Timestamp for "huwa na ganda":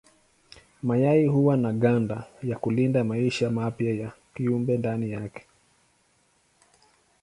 1.27-2.27